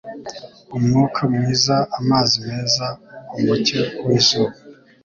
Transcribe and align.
umwuka 0.77 1.21
mwiza, 1.33 1.75
amazi 1.99 2.35
meza, 2.47 2.85
umucyo 3.37 3.79
w’izuba, 4.05 4.55